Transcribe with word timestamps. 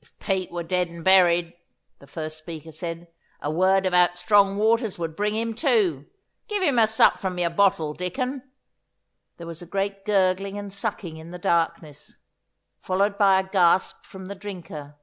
'If 0.00 0.18
Pete 0.18 0.50
were 0.50 0.64
dead 0.64 0.88
and 0.88 1.04
buried,' 1.04 1.52
the 2.00 2.08
first 2.08 2.36
speaker 2.38 2.72
said, 2.72 3.06
'a 3.40 3.48
word 3.52 3.86
about 3.86 4.18
strong 4.18 4.56
waters 4.56 4.98
would 4.98 5.14
bring 5.14 5.36
him 5.36 5.54
to. 5.54 6.04
Give 6.48 6.64
him 6.64 6.80
a 6.80 6.86
sup 6.88 7.20
from 7.20 7.38
your 7.38 7.50
bottle, 7.50 7.94
Dicon.' 7.94 8.42
There 9.36 9.46
was 9.46 9.62
a 9.62 9.66
great 9.66 10.04
gurgling 10.04 10.58
and 10.58 10.72
sucking 10.72 11.16
in 11.16 11.30
the 11.30 11.38
darkness, 11.38 12.16
followed 12.80 13.16
by 13.18 13.38
a 13.38 13.48
gasp 13.48 14.04
from 14.04 14.26
the 14.26 14.34
drinker. 14.34 14.96